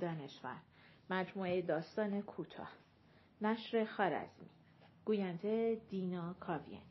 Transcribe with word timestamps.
دانشور. 0.00 0.56
مجموعه 1.10 1.62
داستان 1.62 2.22
کوتاه. 2.22 2.72
نشر 3.40 3.84
خارزمی. 3.84 4.50
گوینده 5.04 5.80
دینا 5.90 6.34
کاویانی. 6.40 6.82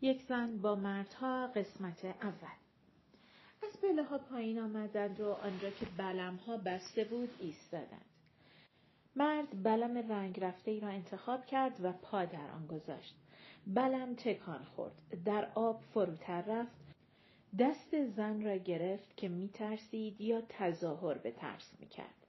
یک 0.00 0.22
زن 0.22 0.58
با 0.58 0.74
مردها 0.74 1.46
قسمت 1.46 2.04
اول. 2.04 2.54
از 3.62 3.80
پله 3.80 4.02
ها 4.02 4.18
پایین 4.18 4.58
آمدند 4.58 5.20
و 5.20 5.32
آنجا 5.32 5.70
که 5.70 5.86
بلم 5.98 6.36
ها 6.36 6.56
بسته 6.56 7.04
بود 7.04 7.30
ایستادند. 7.40 8.04
مرد 9.16 9.62
بلم 9.62 10.12
رنگ 10.12 10.40
رفته 10.40 10.70
ای 10.70 10.80
را 10.80 10.88
انتخاب 10.88 11.46
کرد 11.46 11.84
و 11.84 11.92
پا 11.92 12.24
در 12.24 12.50
آن 12.50 12.66
گذاشت. 12.66 13.14
بلم 13.66 14.14
تکان 14.14 14.64
خورد. 14.64 15.24
در 15.24 15.48
آب 15.54 15.80
فروتر 15.80 16.42
رفت. 16.42 16.84
دست 17.58 18.04
زن 18.16 18.42
را 18.42 18.56
گرفت 18.56 19.16
که 19.16 19.28
می 19.28 19.48
ترسید 19.48 20.20
یا 20.20 20.42
تظاهر 20.48 21.18
به 21.18 21.30
ترس 21.30 21.72
می 21.80 21.86
کرد. 21.86 22.23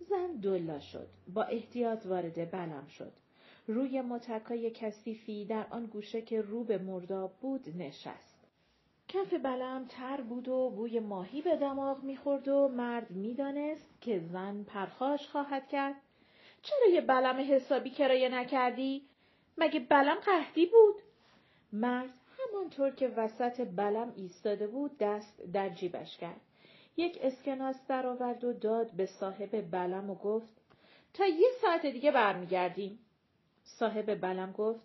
زن 0.00 0.32
دلا 0.42 0.80
شد. 0.80 1.08
با 1.34 1.42
احتیاط 1.42 2.06
وارد 2.06 2.50
بلم 2.50 2.86
شد. 2.86 3.12
روی 3.66 4.00
متکای 4.00 4.70
کثیفی 4.70 5.44
در 5.44 5.66
آن 5.70 5.86
گوشه 5.86 6.22
که 6.22 6.42
رو 6.42 6.64
به 6.64 6.78
مرداب 6.78 7.32
بود 7.40 7.68
نشست. 7.78 8.38
کف 9.08 9.34
بلم 9.34 9.86
تر 9.88 10.20
بود 10.20 10.48
و 10.48 10.70
بوی 10.76 11.00
ماهی 11.00 11.42
به 11.42 11.56
دماغ 11.56 12.02
می‌خورد 12.02 12.48
و 12.48 12.68
مرد 12.68 13.10
می‌دانست 13.10 13.88
که 14.00 14.18
زن 14.18 14.62
پرخاش 14.62 15.28
خواهد 15.28 15.68
کرد. 15.68 15.94
چرا 16.62 16.88
یه 16.92 17.00
بلم 17.00 17.54
حسابی 17.54 17.90
کرایه 17.90 18.28
نکردی؟ 18.28 19.02
مگه 19.58 19.80
بلم 19.80 20.14
قهدی 20.14 20.66
بود؟ 20.66 20.94
مرد 21.72 22.10
همانطور 22.38 22.90
که 22.90 23.08
وسط 23.08 23.68
بلم 23.76 24.12
ایستاده 24.16 24.66
بود 24.66 24.98
دست 24.98 25.42
در 25.52 25.68
جیبش 25.68 26.18
کرد. 26.18 26.40
یک 26.98 27.18
اسکناس 27.20 27.86
درآورد 27.88 28.44
و 28.44 28.52
داد 28.52 28.90
به 28.96 29.06
صاحب 29.06 29.70
بلم 29.70 30.10
و 30.10 30.14
گفت 30.14 30.54
تا 31.14 31.26
یه 31.26 31.48
ساعت 31.60 31.86
دیگه 31.86 32.10
برمیگردیم. 32.10 32.98
صاحب 33.62 34.20
بلم 34.20 34.52
گفت 34.52 34.80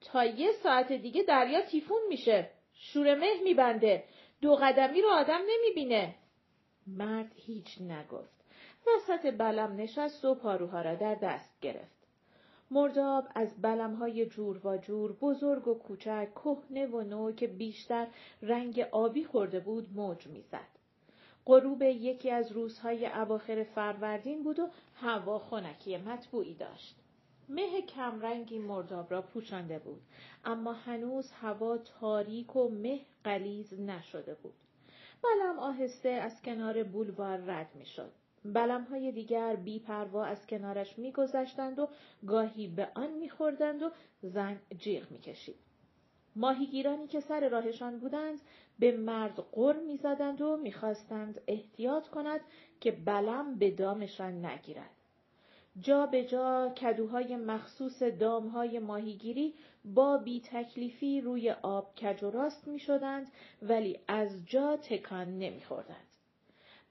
تا 0.00 0.24
یه 0.24 0.52
ساعت 0.52 0.92
دیگه 0.92 1.22
دریا 1.22 1.60
تیفون 1.60 2.00
میشه. 2.08 2.50
شور 2.74 3.14
مه 3.14 3.42
میبنده. 3.44 4.04
دو 4.40 4.56
قدمی 4.56 5.02
رو 5.02 5.08
آدم 5.08 5.40
نمی‌بینه. 5.48 6.14
مرد 6.86 7.32
هیچ 7.36 7.80
نگفت. 7.80 8.44
وسط 8.86 9.34
بلم 9.38 9.76
نشست 9.76 10.24
و 10.24 10.34
پاروها 10.34 10.82
را 10.82 10.94
در 10.94 11.14
دست 11.14 11.60
گرفت. 11.60 12.02
مرداب 12.70 13.24
از 13.34 13.62
بلمهای 13.62 14.26
جور 14.26 14.66
و 14.66 14.78
جور 14.78 15.12
بزرگ 15.12 15.68
و 15.68 15.74
کوچک 15.74 16.28
کهنه 16.34 16.86
و 16.86 17.00
نو 17.02 17.32
که 17.32 17.46
بیشتر 17.46 18.06
رنگ 18.42 18.80
آبی 18.80 19.24
خورده 19.24 19.60
بود 19.60 19.88
موج 19.94 20.26
می‌زد. 20.26 20.71
غروب 21.46 21.82
یکی 21.82 22.30
از 22.30 22.52
روزهای 22.52 23.06
اواخر 23.06 23.64
فروردین 23.64 24.42
بود 24.42 24.58
و 24.58 24.68
هوا 24.94 25.38
خنکی 25.38 25.96
مطبوعی 25.96 26.54
داشت. 26.54 26.96
مه 27.48 27.82
کمرنگی 27.82 28.58
مرداب 28.58 29.10
را 29.10 29.22
پوشانده 29.22 29.78
بود 29.78 30.02
اما 30.44 30.72
هنوز 30.72 31.32
هوا 31.32 31.78
تاریک 31.78 32.56
و 32.56 32.68
مه 32.68 33.00
قلیز 33.24 33.80
نشده 33.80 34.34
بود. 34.34 34.54
بلم 35.22 35.58
آهسته 35.58 36.08
از 36.08 36.42
کنار 36.42 36.82
بولوار 36.82 37.38
رد 37.38 37.70
می‌شد. 37.74 38.12
های 38.90 39.12
دیگر 39.12 39.56
بی 39.56 39.78
پروا 39.78 40.24
از 40.24 40.46
کنارش 40.46 40.98
میگذشتند 40.98 41.78
و 41.78 41.88
گاهی 42.26 42.68
به 42.68 42.88
آن 42.94 43.10
میخوردند 43.12 43.82
و 43.82 43.90
زن 44.22 44.60
جیغ 44.78 45.10
می‌کشید. 45.10 45.71
ماهیگیرانی 46.36 47.06
که 47.06 47.20
سر 47.20 47.48
راهشان 47.48 47.98
بودند 47.98 48.40
به 48.78 48.96
مرد 48.96 49.44
قر 49.52 49.76
می‌زدند 49.76 50.40
و 50.40 50.56
می‌خواستند 50.56 51.40
احتیاط 51.46 52.08
کند 52.08 52.40
که 52.80 52.90
بلم 52.90 53.58
به 53.58 53.70
دامشان 53.70 54.44
نگیرد. 54.44 54.90
جا 55.80 56.06
به 56.06 56.24
جا 56.24 56.72
کدوهای 56.76 57.36
مخصوص 57.36 58.02
دامهای 58.02 58.78
ماهیگیری 58.78 59.54
با 59.84 60.18
بی 60.18 60.40
تکلیفی 60.40 61.20
روی 61.20 61.50
آب 61.50 61.94
کج 61.94 62.22
و 62.22 62.30
راست 62.30 62.68
می 62.68 62.78
شدند 62.78 63.32
ولی 63.62 63.98
از 64.08 64.46
جا 64.46 64.76
تکان 64.76 65.38
نمی 65.38 65.60
خوردند. 65.60 66.06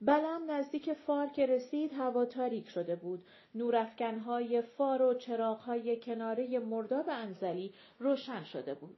بلم 0.00 0.50
نزدیک 0.50 0.92
فار 0.92 1.26
که 1.26 1.46
رسید 1.46 1.92
هوا 1.92 2.24
تاریک 2.24 2.68
شده 2.68 2.96
بود. 2.96 3.24
نورافکنهای 3.54 4.62
فار 4.62 5.02
و 5.02 5.14
چراغهای 5.14 6.00
کناره 6.00 6.58
مرداب 6.58 7.08
انزلی 7.08 7.72
روشن 7.98 8.44
شده 8.44 8.74
بود. 8.74 8.96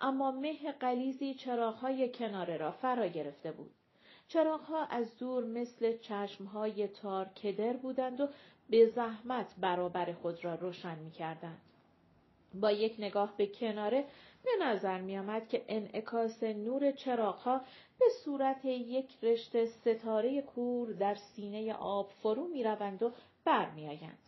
اما 0.00 0.30
مه 0.30 0.72
قلیزی 0.72 1.34
چراغهای 1.34 2.12
کناره 2.12 2.56
را 2.56 2.70
فرا 2.70 3.06
گرفته 3.06 3.52
بود. 3.52 3.70
چراغها 4.28 4.84
از 4.84 5.16
دور 5.18 5.44
مثل 5.44 5.98
چشمهای 5.98 6.88
تار 6.88 7.24
کدر 7.24 7.72
بودند 7.72 8.20
و 8.20 8.28
به 8.70 8.86
زحمت 8.86 9.54
برابر 9.60 10.12
خود 10.12 10.44
را 10.44 10.54
روشن 10.54 10.98
می 10.98 11.10
کردند. 11.10 11.60
با 12.54 12.72
یک 12.72 12.94
نگاه 12.98 13.36
به 13.36 13.46
کناره 13.46 14.04
به 14.44 14.50
نظر 14.64 15.00
می 15.00 15.18
آمد 15.18 15.48
که 15.48 15.64
انعکاس 15.68 16.42
نور 16.42 16.92
چراغها 16.92 17.60
به 17.98 18.06
صورت 18.24 18.64
یک 18.64 19.18
رشته 19.22 19.66
ستاره 19.66 20.42
کور 20.42 20.92
در 20.92 21.14
سینه 21.14 21.72
آب 21.74 22.10
فرو 22.22 22.48
می 22.48 22.64
روند 22.64 23.02
و 23.02 23.12
می 23.74 23.88
آیند. 23.88 24.27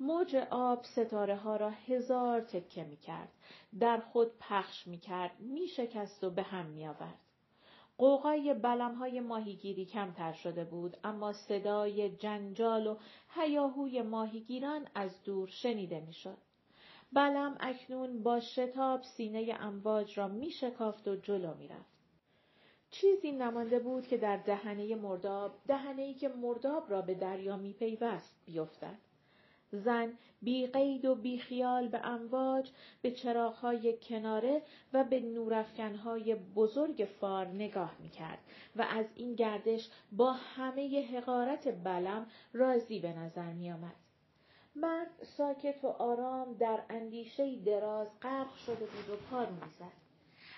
موج 0.00 0.36
آب 0.50 0.84
ستاره 0.84 1.36
ها 1.36 1.56
را 1.56 1.70
هزار 1.70 2.40
تکه 2.40 2.84
می 2.84 2.96
کرد. 2.96 3.32
در 3.80 4.00
خود 4.00 4.38
پخش 4.40 4.86
می 4.86 4.98
کرد. 4.98 5.40
می 5.40 5.68
شکست 5.68 6.24
و 6.24 6.30
به 6.30 6.42
هم 6.42 6.66
می 6.66 6.86
آورد. 6.86 7.18
قوقای 7.98 8.54
بلم 8.54 8.94
های 8.94 9.20
ماهیگیری 9.20 9.84
کمتر 9.84 10.32
شده 10.32 10.64
بود 10.64 10.96
اما 11.04 11.32
صدای 11.32 12.16
جنجال 12.16 12.86
و 12.86 12.96
هیاهوی 13.28 14.02
ماهیگیران 14.02 14.88
از 14.94 15.24
دور 15.24 15.48
شنیده 15.48 16.00
می 16.00 16.12
شد. 16.12 16.38
بلم 17.12 17.56
اکنون 17.60 18.22
با 18.22 18.40
شتاب 18.40 19.02
سینه 19.02 19.56
امواج 19.60 20.18
را 20.18 20.28
می 20.28 20.50
شکافت 20.50 21.08
و 21.08 21.16
جلو 21.16 21.54
می 21.54 21.68
رفت. 21.68 21.94
چیزی 22.90 23.32
نمانده 23.32 23.78
بود 23.78 24.06
که 24.06 24.16
در 24.16 24.36
دهنه 24.36 24.94
مرداب 24.94 25.54
دهنه 25.66 26.14
که 26.14 26.28
مرداب 26.28 26.90
را 26.90 27.02
به 27.02 27.14
دریا 27.14 27.56
می 27.56 27.72
پیوست 27.72 28.36
بیفتد. 28.44 28.98
زن 29.74 30.12
بی 30.42 30.66
قید 30.66 31.04
و 31.04 31.14
بی 31.14 31.38
خیال 31.38 31.88
به 31.88 32.06
امواج 32.06 32.70
به 33.02 33.10
چراغهای 33.10 33.98
کناره 34.02 34.62
و 34.92 35.04
به 35.04 35.20
نورافکنهای 35.20 36.34
بزرگ 36.34 37.08
فار 37.20 37.46
نگاه 37.46 37.94
می 37.98 38.08
کرد 38.08 38.38
و 38.76 38.82
از 38.82 39.06
این 39.14 39.34
گردش 39.34 39.88
با 40.12 40.32
همه 40.32 41.06
حقارت 41.16 41.84
بلم 41.84 42.26
راضی 42.52 43.00
به 43.00 43.12
نظر 43.12 43.52
می 43.52 43.72
آمد. 43.72 43.94
مرد 44.76 45.10
ساکت 45.36 45.84
و 45.84 45.86
آرام 45.86 46.54
در 46.54 46.82
اندیشه 46.90 47.56
دراز 47.56 48.08
غرق 48.22 48.56
شده 48.56 48.86
بود 48.86 49.10
و 49.10 49.16
پارو 49.30 49.54
می‌زد 49.54 50.04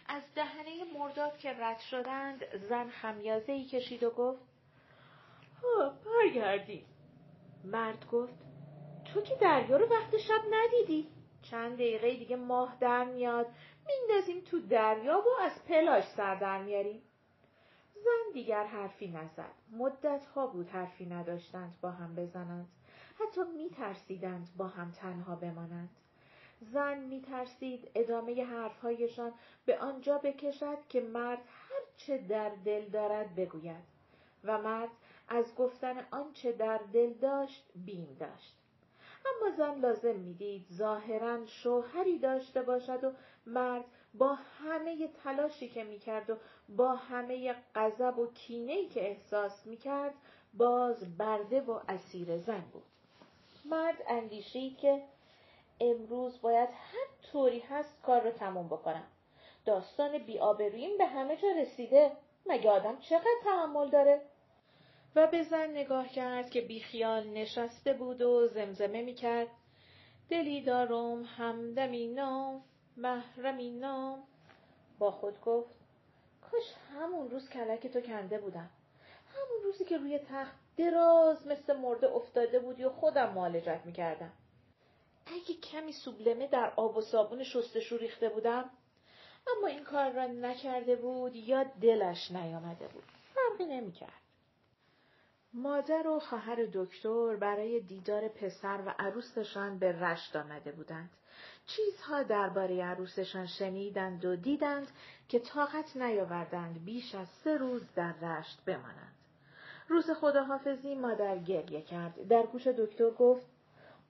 از 0.09 0.23
دهنه 0.35 0.99
مرداد 0.99 1.39
که 1.39 1.53
رد 1.53 1.79
شدند 1.79 2.45
زن 2.69 2.89
خمیازه 2.89 3.53
ای 3.53 3.65
کشید 3.65 4.03
و 4.03 4.11
گفت 4.11 4.41
ها 5.63 5.93
برگردیم 6.05 6.85
مرد 7.65 8.07
گفت 8.13 8.46
تو 9.17 9.23
که 9.23 9.35
دریا 9.35 9.77
رو 9.77 9.87
وقت 9.87 10.17
شب 10.17 10.41
ندیدی. 10.51 11.09
چند 11.43 11.75
دقیقه 11.75 12.17
دیگه 12.17 12.37
ماه 12.37 12.77
در 12.81 13.05
میاد. 13.05 13.47
میندازیم 13.87 14.41
تو 14.41 14.61
دریا 14.61 15.19
و 15.19 15.43
از 15.43 15.65
پلاش 15.69 16.05
سر 16.17 16.35
در 16.35 16.63
میاریم. 16.63 17.03
زن 17.95 18.33
دیگر 18.33 18.65
حرفی 18.65 19.09
نزد. 19.09 19.53
مدت 19.71 20.27
ها 20.27 20.47
بود 20.47 20.69
حرفی 20.69 21.07
نداشتند 21.07 21.75
با 21.81 21.91
هم 21.91 22.15
بزنند. 22.15 22.69
حتی 23.21 23.41
می 23.57 23.71
ترسیدند 23.71 24.49
با 24.57 24.67
هم 24.67 24.93
تنها 24.93 25.35
بمانند. 25.35 25.91
زن 26.61 26.99
می 26.99 27.21
ترسید 27.21 27.91
ادامه 27.95 28.45
حرفهایشان 28.45 29.33
به 29.67 29.79
آنجا 29.79 30.19
بکشد 30.19 30.79
که 30.89 31.01
مرد 31.01 31.39
هر 31.39 31.81
چه 31.97 32.19
در 32.19 32.51
دل 32.65 32.89
دارد 32.89 33.35
بگوید 33.35 33.85
و 34.45 34.63
مرد 34.63 34.91
از 35.29 35.55
گفتن 35.55 36.07
آنچه 36.11 36.53
در 36.53 36.81
دل 36.93 37.13
داشت 37.13 37.65
بیم 37.75 38.17
داشت. 38.21 38.57
اما 39.27 39.57
زن 39.57 39.81
لازم 39.81 40.17
می‌دید 40.17 40.67
ظاهرا 40.73 41.47
شوهری 41.47 42.19
داشته 42.19 42.63
باشد 42.63 43.05
و 43.05 43.13
مرد 43.47 43.85
با 44.15 44.35
همه 44.35 45.09
تلاشی 45.09 45.69
که 45.69 45.85
می‌کرد 45.85 46.31
و 46.31 46.37
با 46.69 46.95
همه 46.95 47.55
غضب 47.75 48.19
و 48.19 48.27
کینه‌ای 48.27 48.87
که 48.87 49.09
احساس 49.11 49.67
می‌کرد 49.67 50.15
باز 50.55 51.17
برده 51.19 51.61
و 51.61 51.81
اسیر 51.89 52.37
زن 52.37 52.65
بود 52.73 52.83
مرد 53.65 54.03
اندیشید 54.09 54.79
که 54.79 55.03
امروز 55.81 56.41
باید 56.41 56.69
هر 56.69 57.31
طوری 57.33 57.61
هست 57.61 58.03
کار 58.03 58.21
رو 58.21 58.31
تموم 58.31 58.67
بکنم. 58.67 59.07
داستان 59.65 60.19
بیآبروییم 60.19 60.99
به 60.99 61.07
همه 61.07 61.37
جا 61.37 61.49
رسیده. 61.61 62.13
مگه 62.47 62.71
آدم 62.71 62.99
چقدر 62.99 63.41
تحمل 63.45 63.91
داره؟ 63.91 64.23
و 65.17 65.27
به 65.27 65.43
زن 65.43 65.71
نگاه 65.71 66.09
کرد 66.09 66.51
که 66.51 66.61
بیخیال 66.61 67.27
نشسته 67.27 67.93
بود 67.93 68.23
و 68.23 68.49
زمزمه 68.49 69.03
می‌کرد. 69.03 69.49
دلی 70.31 70.63
دارم 70.63 71.23
همدمی 71.23 72.07
نام 72.07 72.65
محرمی 72.97 73.71
نام. 73.71 74.23
با 74.99 75.11
خود 75.11 75.41
گفت 75.41 75.75
کاش 76.41 76.63
همون 76.95 77.31
روز 77.31 77.49
کلک 77.49 77.87
تو 77.87 78.01
کنده 78.01 78.39
بودم. 78.39 78.71
همون 79.35 79.63
روزی 79.65 79.85
که 79.85 79.99
روی 79.99 80.19
تخت 80.19 80.55
دراز 80.77 81.47
مثل 81.47 81.77
مرده 81.77 82.07
افتاده 82.07 82.59
بودی 82.59 82.85
و 82.85 82.91
خودم 82.91 83.33
معالجت 83.33 83.81
می‌کردم. 83.85 84.33
اگه 85.27 85.55
کمی 85.55 85.93
سوبلمه 85.93 86.47
در 86.47 86.73
آب 86.77 86.97
و 86.97 87.01
صابون 87.01 87.43
شستشو 87.43 87.97
ریخته 87.97 88.29
بودم 88.29 88.71
اما 89.57 89.67
این 89.67 89.85
کار 89.85 90.11
را 90.11 90.27
نکرده 90.27 90.97
بود 90.97 91.37
یا 91.37 91.65
دلش 91.65 92.31
نیامده 92.31 92.89
بود. 92.89 93.05
فرقی 93.35 93.65
نمی‌کرد. 93.65 94.26
مادر 95.57 96.07
و 96.07 96.21
خواهر 96.21 96.67
دکتر 96.73 97.37
برای 97.37 97.81
دیدار 97.81 98.29
پسر 98.29 98.81
و 98.87 98.95
عروسشان 98.99 99.79
به 99.79 99.93
رشت 99.93 100.37
آمده 100.37 100.73
بودند. 100.73 101.11
چیزها 101.67 102.23
درباره 102.23 102.85
عروسشان 102.85 103.47
شنیدند 103.47 104.25
و 104.25 104.37
دیدند 104.37 104.89
که 105.29 105.39
طاقت 105.39 105.97
نیاوردند 105.97 106.85
بیش 106.85 107.15
از 107.15 107.27
سه 107.45 107.57
روز 107.57 107.83
در 107.95 108.13
رشت 108.13 108.63
بمانند. 108.67 109.15
روز 109.89 110.11
خداحافظی 110.11 110.95
مادر 110.95 111.39
گریه 111.39 111.83
کرد. 111.83 112.29
در 112.29 112.43
گوش 112.43 112.67
دکتر 112.67 113.11
گفت 113.11 113.47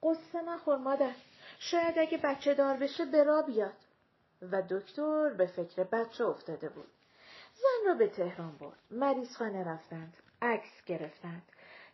قصه 0.02 0.42
نخور 0.42 0.76
مادر. 0.76 1.14
شاید 1.58 1.98
اگه 1.98 2.18
بچه 2.18 2.54
دار 2.54 2.76
بشه 2.76 3.04
برا 3.04 3.42
بیاد. 3.42 3.76
و 4.42 4.62
دکتر 4.70 5.28
به 5.28 5.46
فکر 5.46 5.84
بچه 5.84 6.24
افتاده 6.24 6.68
بود. 6.68 6.90
زن 7.54 7.88
را 7.88 7.94
به 7.94 8.08
تهران 8.08 8.56
برد. 8.56 8.78
مریض 8.90 9.36
خانه 9.36 9.64
رفتند. 9.64 10.16
عکس 10.42 10.84
گرفتند. 10.86 11.42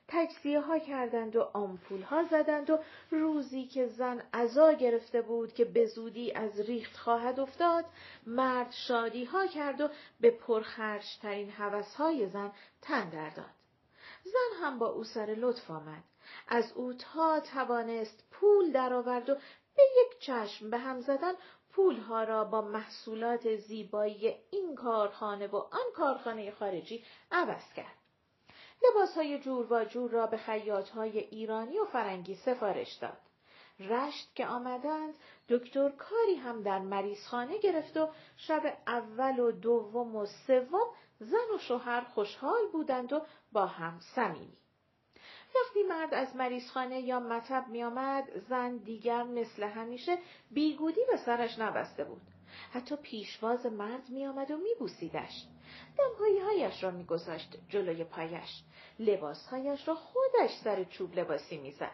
تجزیه 0.08 0.60
ها 0.60 0.78
کردند 0.78 1.36
و 1.36 1.50
آمپول 1.54 2.02
ها 2.02 2.24
زدند 2.24 2.70
و 2.70 2.78
روزی 3.10 3.66
که 3.66 3.86
زن 3.86 4.22
عزا 4.32 4.72
گرفته 4.72 5.22
بود 5.22 5.54
که 5.54 5.64
به 5.64 5.86
زودی 5.86 6.32
از 6.32 6.60
ریخت 6.60 6.96
خواهد 6.96 7.40
افتاد 7.40 7.84
مرد 8.26 8.70
شادی 8.70 9.24
ها 9.24 9.46
کرد 9.46 9.80
و 9.80 9.88
به 10.20 10.30
پرخرش 10.30 11.16
ترین 11.16 11.50
حوث 11.50 11.94
های 11.94 12.28
زن 12.28 12.52
تن 12.82 13.10
داد. 13.10 13.46
زن 14.24 14.64
هم 14.64 14.78
با 14.78 14.86
او 14.86 15.04
سر 15.04 15.34
لطف 15.38 15.70
آمد. 15.70 16.02
از 16.48 16.72
او 16.72 16.92
تا 16.92 17.40
توانست 17.40 18.24
پول 18.30 18.72
درآورد 18.72 19.30
و 19.30 19.34
به 19.76 19.82
یک 20.00 20.18
چشم 20.20 20.70
به 20.70 20.78
هم 20.78 21.00
زدن 21.00 21.32
پولها 21.72 22.24
را 22.24 22.44
با 22.44 22.62
محصولات 22.62 23.56
زیبایی 23.56 24.34
این 24.50 24.74
کارخانه 24.74 25.46
و 25.46 25.56
آن 25.56 25.92
کارخانه 25.96 26.50
خارجی 26.50 27.04
عوض 27.30 27.72
کرد. 27.76 28.01
لباس 28.90 29.14
های 29.14 29.38
جور 29.38 29.72
و 29.72 29.84
جور 29.84 30.10
را 30.10 30.26
به 30.26 30.36
خیاط 30.36 30.88
های 30.88 31.18
ایرانی 31.18 31.78
و 31.78 31.84
فرنگی 31.84 32.34
سفارش 32.34 32.92
داد. 32.92 33.18
رشت 33.80 34.34
که 34.34 34.46
آمدند 34.46 35.14
دکتر 35.48 35.88
کاری 35.88 36.34
هم 36.34 36.62
در 36.62 36.78
مریضخانه 36.78 37.58
گرفت 37.58 37.96
و 37.96 38.08
شب 38.36 38.78
اول 38.86 39.38
و 39.38 39.52
دوم 39.52 40.16
و 40.16 40.26
سوم 40.46 40.86
زن 41.18 41.54
و 41.54 41.58
شوهر 41.58 42.00
خوشحال 42.00 42.68
بودند 42.72 43.12
و 43.12 43.22
با 43.52 43.66
هم 43.66 44.00
صمیمی. 44.14 44.56
وقتی 45.54 45.82
مرد 45.82 46.14
از 46.14 46.36
مریضخانه 46.36 47.00
یا 47.00 47.20
مطب 47.20 47.68
می 47.68 47.84
آمد 47.84 48.38
زن 48.48 48.76
دیگر 48.76 49.22
مثل 49.22 49.62
همیشه 49.62 50.18
بیگودی 50.50 51.00
به 51.10 51.16
سرش 51.16 51.58
نبسته 51.58 52.04
بود. 52.04 52.31
حتی 52.72 52.96
پیشواز 52.96 53.66
مرد 53.66 54.08
می 54.08 54.26
آمد 54.26 54.50
و 54.50 54.56
می 54.56 54.74
بوسیدش. 54.78 55.46
دمهایی 55.98 56.38
هایش 56.38 56.84
را 56.84 56.90
می 56.90 57.04
گذاشت 57.04 57.58
جلوی 57.68 58.04
پایش. 58.04 58.62
لباسهایش 58.98 59.88
را 59.88 59.94
خودش 59.94 60.50
سر 60.64 60.84
چوب 60.84 61.18
لباسی 61.18 61.56
می‌زد. 61.56 61.92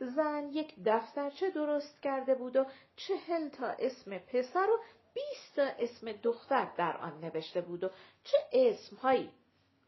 زن 0.00 0.48
یک 0.52 0.74
دفترچه 0.84 1.50
درست 1.50 2.02
کرده 2.02 2.34
بود 2.34 2.56
و 2.56 2.66
چهل 2.96 3.48
تا 3.48 3.66
اسم 3.66 4.18
پسر 4.18 4.66
و 4.70 4.78
بیست 5.14 5.56
تا 5.56 5.62
اسم 5.62 6.12
دختر 6.12 6.68
در 6.76 6.96
آن 6.96 7.20
نوشته 7.24 7.60
بود 7.60 7.84
و 7.84 7.90
چه 8.24 8.38
اسمهایی 8.52 9.30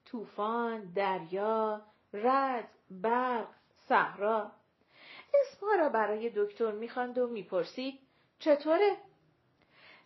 طوفان، 0.04 0.92
دریا، 0.92 1.82
رد، 2.12 2.68
برق، 2.90 3.48
صحرا 3.88 4.52
اسمها 5.40 5.74
را 5.74 5.88
برای 5.88 6.32
دکتر 6.36 6.72
می‌خواند 6.72 7.18
و 7.18 7.26
می‌پرسید 7.26 8.00
چطوره؟ 8.38 8.96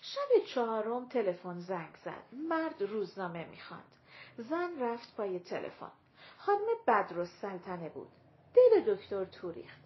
شب 0.04 0.44
چهارم 0.54 1.08
تلفن 1.08 1.60
زنگ 1.60 1.94
زد. 2.04 2.24
مرد 2.32 2.82
روزنامه 2.82 3.44
می‌خواند. 3.44 3.96
زن 4.36 4.80
رفت 4.80 5.16
پای 5.16 5.38
تلفن. 5.38 5.92
خانم 6.36 6.66
بدرالسلطنه 6.86 7.88
بود. 7.88 8.08
دل 8.54 8.94
دکتر 8.94 9.24
توریخت. 9.24 9.82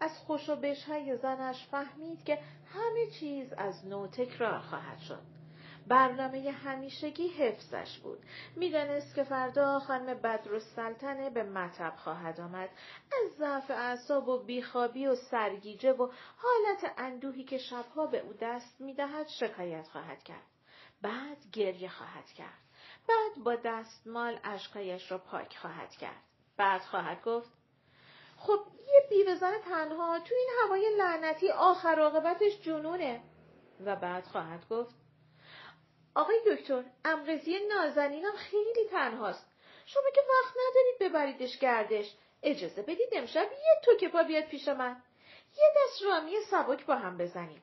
از 0.00 0.18
خوش 0.18 0.48
و 0.48 0.74
های 0.88 1.16
زنش 1.16 1.68
فهمید 1.70 2.24
که 2.24 2.38
همه 2.74 3.10
چیز 3.20 3.52
از 3.52 3.86
نو 3.86 4.06
تکرار 4.06 4.58
خواهد 4.58 4.98
شد. 4.98 5.39
برنامه 5.90 6.50
همیشگی 6.50 7.28
حفظش 7.28 7.98
بود. 7.98 8.18
می‌دانست 8.56 9.14
که 9.14 9.24
فردا 9.24 9.78
خانم 9.78 10.14
بدرالسلطنه 10.14 11.30
به 11.30 11.42
مطب 11.42 11.92
خواهد 11.96 12.40
آمد. 12.40 12.70
از 13.24 13.32
ضعف 13.38 13.70
اعصاب 13.70 14.28
و 14.28 14.38
بیخوابی 14.38 15.06
و 15.06 15.14
سرگیجه 15.14 15.92
و 15.92 16.10
حالت 16.36 16.94
اندوهی 16.98 17.44
که 17.44 17.58
شبها 17.58 18.06
به 18.06 18.18
او 18.18 18.32
دست 18.32 18.80
می‌دهد 18.80 19.28
شکایت 19.28 19.88
خواهد 19.88 20.22
کرد. 20.22 20.46
بعد 21.02 21.36
گریه 21.52 21.88
خواهد 21.88 22.26
کرد. 22.26 22.58
بعد 23.08 23.44
با 23.44 23.56
دستمال 23.64 24.40
اشکایش 24.44 25.12
را 25.12 25.18
پاک 25.18 25.56
خواهد 25.56 25.90
کرد. 25.90 26.22
بعد 26.56 26.80
خواهد 26.80 27.22
گفت 27.22 27.50
خب 28.36 28.60
یه 28.78 29.02
بیوه 29.10 29.58
تنها 29.58 30.18
تو 30.18 30.34
این 30.34 30.48
هوای 30.64 30.96
لعنتی 30.98 31.50
آخر 31.50 32.00
عاقبتش 32.00 32.60
جنونه 32.60 33.22
و 33.84 33.96
بعد 33.96 34.24
خواهد 34.24 34.68
گفت 34.68 34.99
آقای 36.14 36.40
دکتر 36.46 36.84
امغزی 37.04 37.58
نازنینم 37.68 38.36
خیلی 38.36 38.88
تنهاست. 38.90 39.46
شما 39.86 40.10
که 40.14 40.20
وقت 40.20 40.54
ندارید 40.56 40.98
ببریدش 41.00 41.58
گردش. 41.58 42.14
اجازه 42.42 42.82
بدید 42.82 43.08
امشب 43.12 43.48
یه 43.52 43.80
توکه 43.84 44.08
پا 44.08 44.22
بیاد 44.22 44.44
پیش 44.44 44.68
من. 44.68 45.02
یه 45.58 45.64
دست 45.76 46.02
رامی 46.02 46.40
سبک 46.50 46.86
با 46.86 46.96
هم 46.96 47.18
بزنیم. 47.18 47.62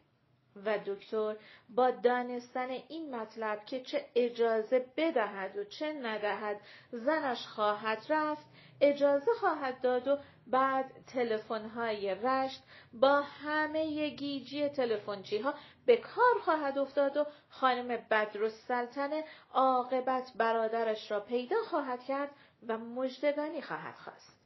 و 0.65 0.79
دکتر 0.85 1.35
با 1.69 1.91
دانستن 1.91 2.69
این 2.69 3.15
مطلب 3.15 3.65
که 3.65 3.81
چه 3.81 4.05
اجازه 4.15 4.85
بدهد 4.97 5.57
و 5.57 5.63
چه 5.63 5.93
ندهد 5.93 6.61
زنش 6.91 7.47
خواهد 7.47 8.05
رفت 8.09 8.45
اجازه 8.81 9.31
خواهد 9.39 9.81
داد 9.81 10.07
و 10.07 10.17
بعد 10.47 10.91
تلفن‌های 11.07 12.15
رشت 12.15 12.63
با 12.93 13.21
همه 13.21 14.09
گیجی 14.09 14.69
تلفنچی 14.69 15.37
ها 15.37 15.53
به 15.85 15.97
کار 15.97 16.39
خواهد 16.41 16.77
افتاد 16.77 17.17
و 17.17 17.25
خانم 17.49 17.87
بدرالسلطنه 18.11 19.23
عاقبت 19.53 20.31
برادرش 20.35 21.11
را 21.11 21.19
پیدا 21.19 21.55
خواهد 21.69 22.03
کرد 22.03 22.29
و 22.67 22.77
مژدگانی 22.77 23.61
خواهد 23.61 23.95
خواست. 23.95 24.37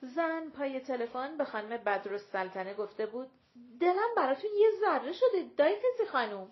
زن 0.00 0.50
پای 0.50 0.80
تلفن 0.80 1.36
به 1.36 1.44
خانم 1.44 1.76
بدرالسلطنه 1.76 2.74
گفته 2.74 3.06
بود 3.06 3.30
دلم 3.80 4.14
براتون 4.16 4.50
یه 4.56 4.70
ذره 4.80 5.12
شده. 5.12 5.50
دایتزی 5.56 6.06
خانم 6.12 6.50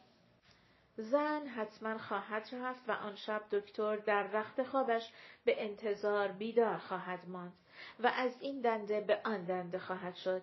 زن 0.96 1.46
حتما 1.46 1.98
خواهد 1.98 2.48
رفت 2.52 2.88
و 2.88 2.92
آن 2.92 3.16
شب 3.16 3.42
دکتر 3.50 3.96
در 3.96 4.22
رخت 4.22 4.62
خوابش 4.62 5.12
به 5.44 5.64
انتظار 5.64 6.28
بیدار 6.28 6.78
خواهد 6.78 7.28
ماند 7.28 7.52
و 8.00 8.06
از 8.06 8.32
این 8.40 8.60
دنده 8.60 9.00
به 9.00 9.20
آن 9.24 9.44
دنده 9.44 9.78
خواهد 9.78 10.14
شد. 10.14 10.42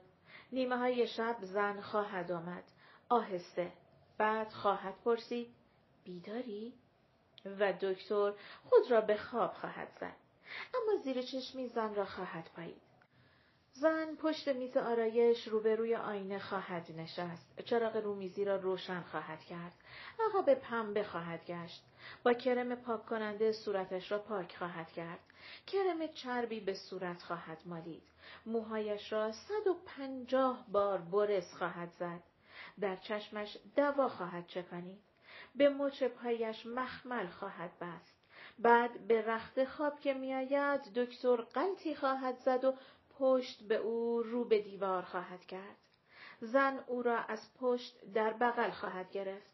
نیمه 0.51 0.77
های 0.77 1.07
شب 1.07 1.37
زن 1.41 1.81
خواهد 1.81 2.31
آمد. 2.31 2.63
آهسته. 3.09 3.71
بعد 4.17 4.51
خواهد 4.51 4.93
پرسید 5.05 5.55
بیداری؟ 6.03 6.73
و 7.45 7.73
دکتر 7.73 8.33
خود 8.63 8.91
را 8.91 9.01
به 9.01 9.17
خواب 9.17 9.53
خواهد 9.53 9.97
زد. 9.99 10.15
اما 10.73 11.01
زیر 11.03 11.21
چشمی 11.21 11.67
زن 11.67 11.95
را 11.95 12.05
خواهد 12.05 12.49
پایید 12.55 12.88
زن 13.79 14.15
پشت 14.15 14.47
میز 14.47 14.77
آرایش 14.77 15.47
روبروی 15.47 15.95
آینه 15.95 16.39
خواهد 16.39 16.91
نشست. 16.97 17.61
چراغ 17.65 17.95
رومیزی 17.97 18.45
را 18.45 18.55
روشن 18.55 19.01
خواهد 19.01 19.39
کرد. 19.39 19.73
عقب 20.19 20.53
پنبه 20.53 21.03
خواهد 21.03 21.45
گشت. 21.45 21.83
با 22.23 22.33
کرم 22.33 22.75
پاک 22.75 23.05
کننده 23.05 23.51
صورتش 23.51 24.11
را 24.11 24.19
پاک 24.19 24.55
خواهد 24.57 24.91
کرد. 24.91 25.19
کرم 25.67 26.07
چربی 26.07 26.59
به 26.59 26.73
صورت 26.73 27.21
خواهد 27.21 27.57
مالید. 27.65 28.03
موهایش 28.45 29.13
را 29.13 29.31
صد 29.31 29.67
و 29.67 29.75
پنجاه 29.85 30.65
بار 30.71 30.97
برس 30.97 31.53
خواهد 31.53 31.91
زد. 31.99 32.23
در 32.79 32.95
چشمش 32.95 33.57
دوا 33.75 34.09
خواهد 34.09 34.47
چکانید. 34.47 34.99
به 35.55 35.69
مچ 35.69 36.03
پایش 36.03 36.65
مخمل 36.65 37.27
خواهد 37.27 37.71
بست. 37.81 38.19
بعد 38.59 39.07
به 39.07 39.21
رخت 39.21 39.65
خواب 39.65 39.99
که 39.99 40.13
میآید 40.13 40.81
دکتر 40.95 41.35
قلطی 41.35 41.95
خواهد 41.95 42.37
زد 42.37 42.63
و 42.63 42.73
پشت 43.19 43.63
به 43.63 43.75
او 43.75 44.23
رو 44.23 44.45
به 44.45 44.61
دیوار 44.61 45.01
خواهد 45.01 45.45
کرد. 45.45 45.77
زن 46.39 46.83
او 46.87 47.01
را 47.01 47.17
از 47.17 47.53
پشت 47.59 48.11
در 48.13 48.33
بغل 48.33 48.69
خواهد 48.71 49.11
گرفت. 49.11 49.53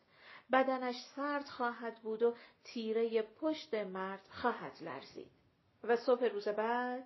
بدنش 0.52 0.96
سرد 1.16 1.46
خواهد 1.46 2.02
بود 2.02 2.24
و 2.24 2.36
تیره 2.64 3.22
پشت 3.22 3.74
مرد 3.74 4.28
خواهد 4.30 4.78
لرزید. 4.82 5.32
و 5.88 5.96
صبح 5.96 6.26
روز 6.26 6.48
بعد 6.48 7.04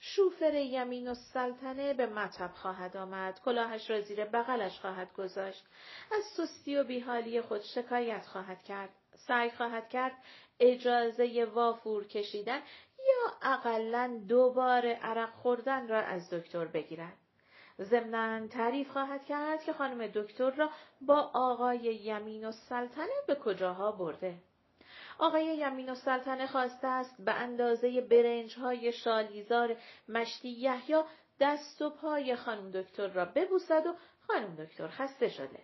شوفر 0.00 0.54
یمین 0.54 1.08
و 1.08 1.14
سلطنه 1.14 1.94
به 1.94 2.06
مطب 2.06 2.50
خواهد 2.54 2.96
آمد 2.96 3.40
کلاهش 3.40 3.90
را 3.90 4.00
زیر 4.00 4.24
بغلش 4.24 4.80
خواهد 4.80 5.12
گذاشت 5.12 5.64
از 6.12 6.24
سستی 6.36 6.76
و 6.76 6.84
بیحالی 6.84 7.40
خود 7.40 7.60
شکایت 7.60 8.26
خواهد 8.26 8.62
کرد 8.62 8.90
سعی 9.26 9.50
خواهد 9.50 9.88
کرد 9.88 10.12
اجازه 10.60 11.44
وافور 11.44 12.06
کشیدن 12.06 12.60
یا 13.08 13.52
اقلا 13.52 14.20
دوبار 14.28 14.86
عرق 14.86 15.30
خوردن 15.30 15.88
را 15.88 16.00
از 16.00 16.30
دکتر 16.30 16.64
بگیرد. 16.64 17.16
ضمنا 17.80 18.46
تعریف 18.46 18.88
خواهد 18.88 19.24
کرد 19.24 19.62
که 19.62 19.72
خانم 19.72 20.06
دکتر 20.06 20.50
را 20.50 20.70
با 21.00 21.30
آقای 21.34 21.78
یمین 21.78 22.44
و 22.44 22.52
سلطنه 22.52 23.14
به 23.26 23.34
کجاها 23.34 23.92
برده. 23.92 24.34
آقای 25.18 25.44
یمین 25.44 25.90
و 25.90 25.94
سلطنه 25.94 26.46
خواسته 26.46 26.86
است 26.88 27.24
به 27.24 27.32
اندازه 27.32 28.00
برنج 28.00 28.58
های 28.58 28.92
شالیزار 28.92 29.76
مشتی 30.08 30.48
یحیی 30.48 31.02
دست 31.40 31.82
و 31.82 31.90
پای 31.90 32.36
خانم 32.36 32.70
دکتر 32.70 33.08
را 33.08 33.24
ببوسد 33.24 33.86
و 33.86 33.94
خانم 34.26 34.54
دکتر 34.54 34.88
خسته 34.88 35.28
شده. 35.28 35.60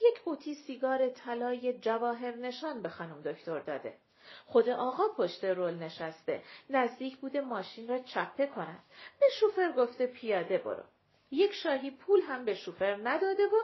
یک 0.00 0.22
قوطی 0.24 0.54
سیگار 0.54 1.08
طلای 1.08 1.78
جواهر 1.78 2.36
نشان 2.36 2.82
به 2.82 2.88
خانم 2.88 3.20
دکتر 3.20 3.58
داده. 3.58 3.98
خود 4.46 4.68
آقا 4.68 5.08
پشت 5.16 5.44
رول 5.44 5.74
نشسته. 5.74 6.42
نزدیک 6.70 7.16
بوده 7.16 7.40
ماشین 7.40 7.88
را 7.88 7.98
چپه 7.98 8.46
کند. 8.46 8.82
به 9.20 9.26
شوفر 9.40 9.72
گفته 9.72 10.06
پیاده 10.06 10.58
برو. 10.58 10.82
یک 11.30 11.52
شاهی 11.52 11.90
پول 11.90 12.20
هم 12.20 12.44
به 12.44 12.54
شوفر 12.54 12.98
نداده 13.02 13.46
و 13.46 13.56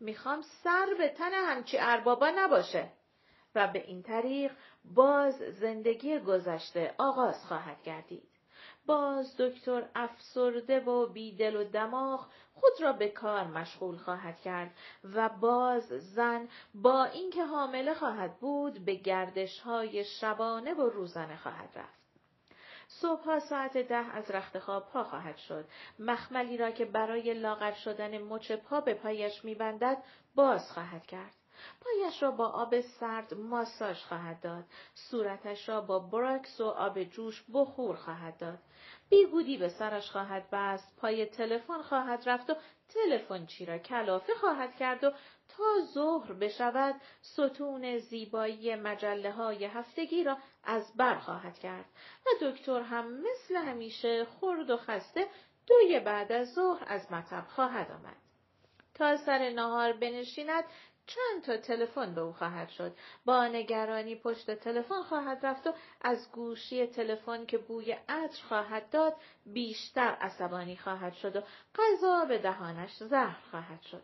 می‌خوام 0.00 0.42
سر 0.42 0.86
به 0.98 1.08
تن 1.08 1.32
همچی 1.32 1.78
اربابا 1.80 2.30
نباشه. 2.36 2.92
و 3.54 3.68
به 3.68 3.86
این 3.86 4.02
طریق 4.02 4.52
باز 4.84 5.34
زندگی 5.34 6.18
گذشته 6.18 6.94
آغاز 6.98 7.44
خواهد 7.46 7.82
گردید. 7.82 8.29
باز 8.86 9.36
دکتر 9.38 9.88
افسرده 9.94 10.80
و 10.80 11.06
بیدل 11.06 11.56
و 11.56 11.64
دماغ 11.64 12.26
خود 12.54 12.72
را 12.80 12.92
به 12.92 13.08
کار 13.08 13.44
مشغول 13.44 13.96
خواهد 13.96 14.40
کرد 14.40 14.70
و 15.04 15.28
باز 15.28 15.88
زن 15.88 16.48
با 16.74 17.04
اینکه 17.04 17.44
حامله 17.44 17.94
خواهد 17.94 18.38
بود 18.38 18.84
به 18.84 18.94
گردش 18.94 19.60
های 19.60 20.04
شبانه 20.04 20.74
و 20.74 20.88
روزانه 20.88 21.36
خواهد 21.36 21.78
رفت. 21.78 22.00
صبحها 22.88 23.40
ساعت 23.40 23.76
ده 23.76 24.16
از 24.16 24.30
رخت 24.30 24.58
خواب 24.58 24.88
پا 24.88 25.04
خواهد 25.04 25.36
شد. 25.36 25.64
مخملی 25.98 26.56
را 26.56 26.70
که 26.70 26.84
برای 26.84 27.34
لاغر 27.34 27.72
شدن 27.72 28.18
مچ 28.18 28.52
پا 28.52 28.80
به 28.80 28.94
پایش 28.94 29.44
میبندد 29.44 30.02
باز 30.34 30.72
خواهد 30.72 31.06
کرد. 31.06 31.39
پایش 31.80 32.22
را 32.22 32.30
با 32.30 32.46
آب 32.46 32.80
سرد 32.80 33.34
ماساژ 33.34 34.02
خواهد 34.02 34.40
داد. 34.40 34.64
صورتش 34.94 35.68
را 35.68 35.80
با 35.80 35.98
براکس 35.98 36.60
و 36.60 36.64
آب 36.64 37.04
جوش 37.04 37.44
بخور 37.54 37.96
خواهد 37.96 38.38
داد. 38.38 38.58
بیگودی 39.08 39.56
به 39.56 39.68
سرش 39.68 40.10
خواهد 40.10 40.50
بست، 40.52 40.96
پای 40.96 41.26
تلفن 41.26 41.82
خواهد 41.82 42.28
رفت 42.28 42.50
و 42.50 42.54
تلفن 42.88 43.46
چی 43.46 43.66
را 43.66 43.78
کلافه 43.78 44.34
خواهد 44.34 44.76
کرد 44.76 45.04
و 45.04 45.12
تا 45.48 45.64
ظهر 45.94 46.32
بشود 46.32 47.00
ستون 47.22 47.98
زیبایی 47.98 48.74
مجله 48.74 49.32
های 49.32 49.64
هفتگی 49.64 50.24
را 50.24 50.36
از 50.64 50.92
بر 50.96 51.18
خواهد 51.18 51.58
کرد 51.58 51.84
و 52.26 52.50
دکتر 52.50 52.80
هم 52.80 53.20
مثل 53.20 53.56
همیشه 53.56 54.24
خرد 54.24 54.70
و 54.70 54.76
خسته 54.76 55.26
دوی 55.66 56.00
بعد 56.00 56.32
از 56.32 56.54
ظهر 56.54 56.84
از 56.86 57.12
مطب 57.12 57.44
خواهد 57.48 57.90
آمد. 57.90 58.16
تا 58.94 59.16
سر 59.16 59.50
نهار 59.50 59.92
بنشیند 59.92 60.64
چند 61.14 61.42
تا 61.42 61.56
تلفن 61.56 62.14
به 62.14 62.20
او 62.20 62.32
خواهد 62.32 62.68
شد. 62.68 62.96
با 63.24 63.46
نگرانی 63.46 64.16
پشت 64.16 64.50
تلفن 64.50 65.02
خواهد 65.02 65.46
رفت 65.46 65.66
و 65.66 65.72
از 66.00 66.32
گوشی 66.32 66.86
تلفن 66.86 67.46
که 67.46 67.58
بوی 67.58 67.92
عطر 68.08 68.42
خواهد 68.48 68.90
داد 68.90 69.16
بیشتر 69.46 70.16
عصبانی 70.20 70.76
خواهد 70.76 71.14
شد 71.14 71.36
و 71.36 71.42
غذا 71.74 72.24
به 72.24 72.38
دهانش 72.38 72.96
زهر 72.96 73.40
خواهد 73.50 73.82
شد. 73.82 74.02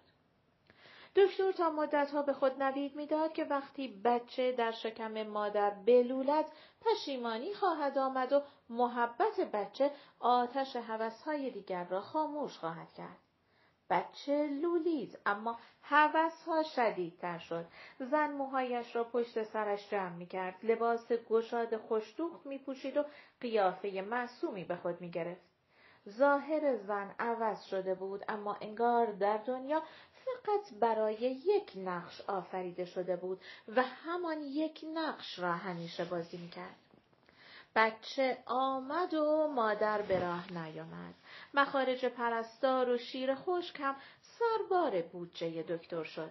دکتر 1.17 1.53
تا 1.53 1.71
مدتها 1.71 2.23
به 2.23 2.33
خود 2.33 2.63
نوید 2.63 2.97
می‌داد 2.97 3.33
که 3.33 3.45
وقتی 3.45 3.89
بچه 4.05 4.53
در 4.53 4.73
شکم 4.73 5.23
مادر 5.23 5.71
بلولد 5.71 6.47
پشیمانی 6.81 7.55
خواهد 7.55 7.99
آمد 7.99 8.33
و 8.33 8.43
محبت 8.69 9.41
بچه 9.53 9.91
آتش 10.21 10.77
هوسهای 10.77 11.51
دیگر 11.51 11.85
را 11.85 12.01
خاموش 12.01 12.59
خواهد 12.59 12.93
کرد. 12.93 13.26
بچه 13.91 14.47
لولید 14.47 15.19
اما 15.27 15.59
ها 15.83 16.63
شدیدتر 16.63 17.39
شد. 17.39 17.67
زن 17.99 18.33
موهایش 18.33 18.97
را 18.97 19.05
پشت 19.05 19.43
سرش 19.43 19.91
جمع 19.91 20.17
می 20.17 20.27
کرد 20.27 20.55
لباس 20.63 21.13
گشاد 21.13 21.77
خوشدوخ 21.77 22.47
می 22.47 22.59
پوشید 22.59 22.97
و 22.97 23.05
قیافه 23.41 24.03
معصومی 24.03 24.65
به 24.65 24.77
خود 24.77 25.01
می 25.01 25.11
گرفت 25.11 25.41
ظاهر 26.09 26.77
زن 26.77 27.15
عوض 27.19 27.65
شده 27.65 27.95
بود 27.95 28.25
اما 28.29 28.57
انگار 28.61 29.07
در 29.07 29.37
دنیا 29.37 29.83
فقط 30.13 30.79
برای 30.81 31.41
یک 31.47 31.73
نقش 31.77 32.21
آفریده 32.21 32.85
شده 32.85 33.17
بود 33.17 33.41
و 33.77 33.83
همان 33.83 34.41
یک 34.41 34.85
نقش 34.95 35.39
را 35.39 35.53
همیشه 35.53 36.05
بازی 36.05 36.37
می 36.37 36.49
کرد. 36.49 36.86
بچه 37.77 38.39
آمد 38.47 39.15
و 39.15 39.49
مادر 39.49 40.03
به 40.03 40.21
راه 40.21 40.53
نیامد. 40.53 41.15
مخارج 41.55 42.05
پرستار 42.05 42.89
و 42.89 42.99
شیر 42.99 43.35
خشک 43.35 43.81
هم 43.81 43.97
سربار 44.21 45.03
بودجه 45.03 45.63
دکتر 45.63 46.05
شد. 46.05 46.31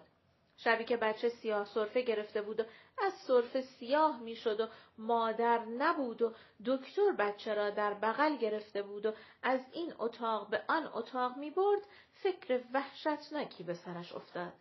شبی 0.58 0.86
که 0.86 0.98
بچه 0.98 1.30
سیاه 1.30 1.66
سرفه 1.66 2.02
گرفته 2.02 2.42
بود 2.42 2.60
و 2.60 2.64
از 2.98 3.14
سرفه 3.14 3.62
سیاه 3.62 4.20
می‌شد 4.20 4.60
و 4.60 4.68
مادر 4.98 5.66
نبود 5.66 6.22
و 6.22 6.34
دکتر 6.66 7.12
بچه 7.12 7.54
را 7.54 7.70
در 7.70 7.94
بغل 7.94 8.36
گرفته 8.38 8.82
بود 8.82 9.06
و 9.06 9.14
از 9.44 9.60
این 9.72 9.94
اتاق 10.00 10.50
به 10.50 10.64
آن 10.68 10.90
اتاق 10.94 11.38
می 11.38 11.52
برد 11.52 11.82
فکر 12.14 12.62
وحشتناکی 12.74 13.64
به 13.64 13.74
سرش 13.74 14.14
افتاد. 14.14 14.54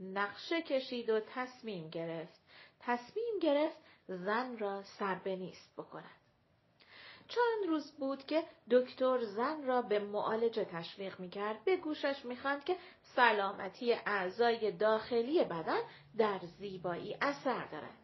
نقشه 0.00 0.62
کشید 0.62 1.10
و 1.10 1.20
تصمیم 1.20 1.90
گرفت. 1.90 2.40
تصمیم 2.80 3.38
گرفت 3.42 3.76
زن 4.08 4.58
را 4.58 4.82
سربنیست 4.82 5.72
بکند. 5.76 6.24
چند 7.28 7.68
روز 7.68 7.92
بود 7.92 8.26
که 8.26 8.44
دکتر 8.70 9.24
زن 9.24 9.62
را 9.66 9.82
به 9.82 9.98
معالجه 9.98 10.64
تشویق 10.64 11.20
می 11.20 11.30
کرد. 11.30 11.64
به 11.64 11.76
گوشش 11.76 12.24
می 12.24 12.38
که 12.64 12.76
سلامتی 13.02 13.92
اعضای 13.92 14.72
داخلی 14.72 15.44
بدن 15.44 15.80
در 16.18 16.38
زیبایی 16.58 17.16
اثر 17.20 17.64
دارد. 17.64 17.98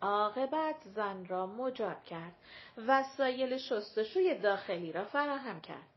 عاقبت 0.00 0.76
زن 0.94 1.26
را 1.26 1.46
مجاب 1.46 2.04
کرد. 2.04 2.34
وسایل 2.76 3.58
شستشوی 3.58 4.34
داخلی 4.34 4.92
را 4.92 5.04
فراهم 5.04 5.60
کرد. 5.60 5.88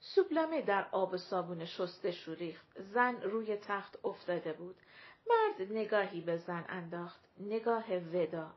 سوبلمه 0.00 0.62
در 0.62 0.86
آب 0.92 1.12
و 1.12 1.16
صابون 1.16 1.64
شستشو 1.64 2.34
ریخت. 2.34 2.66
زن 2.80 3.22
روی 3.22 3.56
تخت 3.56 3.98
افتاده 4.04 4.52
بود. 4.52 4.76
مرد 5.26 5.72
نگاهی 5.72 6.20
به 6.20 6.36
زن 6.36 6.64
انداخت. 6.68 7.23
نگاه 7.40 7.92
ودا. 7.96 8.50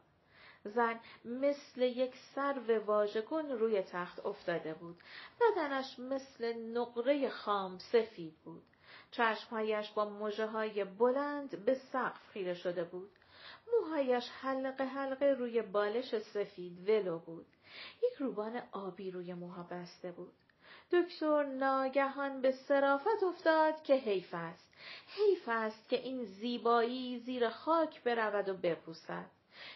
زن 0.63 0.99
مثل 1.25 1.81
یک 1.81 2.15
سرو 2.35 2.85
واژگون 2.85 3.49
روی 3.49 3.81
تخت 3.81 4.25
افتاده 4.25 4.73
بود. 4.73 4.97
بدنش 5.41 5.99
مثل 5.99 6.53
نقره 6.77 7.29
خام 7.29 7.77
سفید 7.77 8.35
بود. 8.43 8.63
چشمهایش 9.11 9.91
با 9.91 10.09
مجه 10.09 10.45
های 10.45 10.83
بلند 10.83 11.65
به 11.65 11.73
سقف 11.73 12.29
خیره 12.29 12.53
شده 12.53 12.83
بود. 12.83 13.11
موهایش 13.73 14.29
حلقه 14.41 14.83
حلقه 14.83 15.25
روی 15.25 15.61
بالش 15.61 16.19
سفید 16.19 16.89
ولو 16.89 17.19
بود. 17.19 17.45
یک 18.03 18.13
روبان 18.19 18.61
آبی 18.71 19.11
روی 19.11 19.33
موها 19.33 19.63
بسته 19.63 20.11
بود. 20.11 20.33
دکتر 20.91 21.43
ناگهان 21.43 22.41
به 22.41 22.51
صرافت 22.51 23.23
افتاد 23.23 23.83
که 23.83 23.93
حیف 23.93 24.33
است. 24.33 24.73
حیف 25.07 25.49
است 25.49 25.89
که 25.89 25.99
این 25.99 26.25
زیبایی 26.25 27.19
زیر 27.19 27.49
خاک 27.49 28.03
برود 28.03 28.49
و 28.49 28.53
بپوسد. 28.53 29.25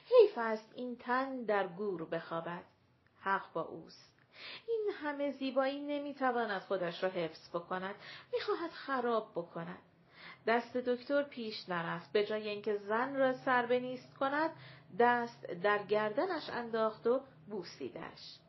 حیف 0.06 0.38
است 0.38 0.74
این 0.75 0.96
تن 0.96 1.44
در 1.44 1.68
گور 1.68 2.06
بخوابد. 2.06 2.63
حق 3.20 3.53
با 3.53 3.62
اوست. 3.62 4.12
این 4.68 4.89
همه 5.01 5.32
زیبایی 5.32 5.80
نمی‌تواند 5.80 6.62
خودش 6.62 7.03
را 7.03 7.10
حفظ 7.10 7.50
بکند. 7.50 7.96
می‌خواهد 8.34 8.72
خراب 8.72 9.32
بکند. 9.32 9.82
دست 10.48 10.77
دکتر 10.77 11.24
پیش 11.24 11.70
نرفت 11.70 12.12
به 12.12 12.25
جای 12.25 12.50
اینکه 12.50 12.77
زن 12.77 13.15
را 13.15 13.34
سر 13.34 13.65
نیست 13.80 14.13
کند 14.18 14.51
دست 15.00 15.46
در 15.46 15.84
گردنش 15.84 16.50
انداخت 16.50 17.08
و 17.08 17.22
بوسیدش 17.50 18.39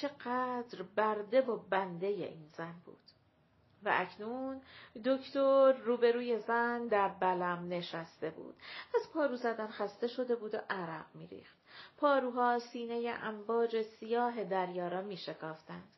چقدر 0.00 0.82
برده 0.96 1.40
و 1.40 1.56
بنده 1.56 2.06
این 2.06 2.46
زن 2.56 2.74
بود. 2.84 2.98
و 3.82 3.90
اکنون 3.94 4.60
دکتر 5.04 5.72
روبروی 5.72 6.38
زن 6.38 6.86
در 6.86 7.08
بلم 7.08 7.66
نشسته 7.68 8.30
بود. 8.30 8.54
از 8.94 9.12
پارو 9.12 9.36
زدن 9.36 9.66
خسته 9.66 10.08
شده 10.08 10.36
بود 10.36 10.54
و 10.54 10.58
عرق 10.70 11.06
میریخت. 11.14 11.58
پاروها 11.96 12.58
سینه 12.58 13.18
امواج 13.22 13.82
سیاه 13.82 14.44
دریا 14.44 14.88
را 14.88 15.02
میشکافتند. 15.02 15.88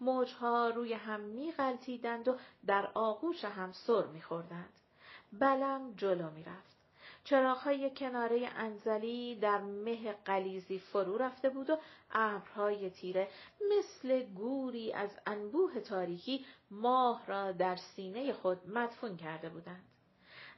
موجها 0.00 0.68
روی 0.68 0.92
هم 0.92 1.20
میغلطیدند 1.20 2.28
و 2.28 2.36
در 2.66 2.90
آغوش 2.94 3.44
هم 3.44 3.72
سر 3.72 4.06
میخوردند. 4.06 4.80
بلم 5.32 5.94
جلو 5.96 6.30
می‌رفت. 6.30 6.79
چراغهای 7.24 7.90
کناره 7.90 8.48
انزلی 8.56 9.34
در 9.34 9.58
مه 9.60 10.12
قلیزی 10.12 10.78
فرو 10.78 11.18
رفته 11.18 11.50
بود 11.50 11.70
و 11.70 11.78
ابرهای 12.10 12.90
تیره 12.90 13.28
مثل 13.78 14.22
گوری 14.22 14.92
از 14.92 15.10
انبوه 15.26 15.80
تاریکی 15.80 16.46
ماه 16.70 17.26
را 17.26 17.52
در 17.52 17.76
سینه 17.76 18.32
خود 18.32 18.68
مدفون 18.68 19.16
کرده 19.16 19.48
بودند. 19.48 19.84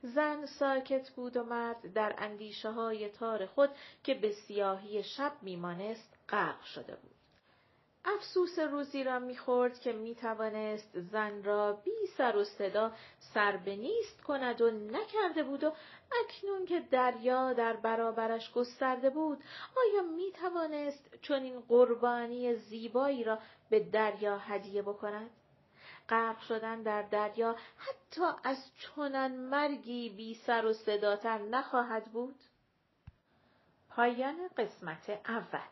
زن 0.03 0.47
ساکت 0.47 1.11
بود 1.11 1.37
و 1.37 1.45
مرد 1.45 1.93
در 1.93 2.15
اندیشه 2.19 2.71
های 2.71 3.09
تار 3.09 3.47
خود 3.47 3.71
که 4.05 4.15
به 4.15 4.33
سیاهی 4.33 5.03
شب 5.03 5.33
میمانست 5.43 6.17
غرق 6.29 6.65
شده 6.65 6.97
بود. 6.97 7.22
افسوس 8.05 8.59
روزی 8.59 9.05
را 9.05 9.19
می‌خورد 9.19 9.81
که 9.81 9.93
می‌توانست 9.93 11.01
زن 11.01 11.43
را 11.45 11.73
بی 11.73 12.07
سر 12.17 12.37
و 12.37 12.45
صدا 12.45 12.93
سر 13.35 13.57
به 13.57 13.77
نیست 13.77 14.23
کند 14.23 14.61
و 14.61 14.71
نکرده 14.71 15.43
بود 15.43 15.65
و 15.65 15.73
اکنون 16.21 16.67
که 16.67 16.81
دریا 16.81 17.53
در 17.53 17.73
برابرش 17.77 18.53
گسترده 18.53 19.11
بود 19.11 19.45
آیا 19.77 20.03
می‌توانست 20.03 21.19
چنین 21.23 21.61
قربانی 21.61 22.55
زیبایی 22.55 23.25
را 23.25 23.39
به 23.71 23.81
دریا 23.81 24.39
هدیه 24.39 24.83
بکند؟ 24.83 25.31
غرق 26.09 26.41
شدن 26.41 26.83
در 26.83 27.03
دریا 27.03 27.57
حتی 27.79 28.23
از 28.45 28.57
چنان 28.79 29.33
مرگی 29.33 30.11
بی 30.11 30.35
سر 30.35 30.67
و 30.67 30.73
صداتر 30.73 31.39
نخواهد 31.39 32.05
بود. 32.05 32.37
پایان 33.91 34.49
قسمت 34.57 35.21
اول. 35.29 35.69